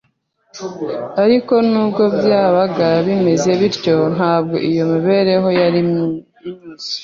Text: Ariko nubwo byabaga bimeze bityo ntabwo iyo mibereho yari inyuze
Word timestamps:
Ariko 1.23 1.53
nubwo 1.69 2.03
byabaga 2.17 2.87
bimeze 3.05 3.49
bityo 3.59 3.95
ntabwo 4.15 4.55
iyo 4.69 4.83
mibereho 4.91 5.47
yari 5.59 5.77
inyuze 5.83 6.91